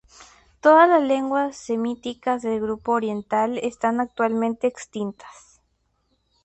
[0.61, 5.61] Todas las lenguas semíticas del grupo oriental están actualmente extintas.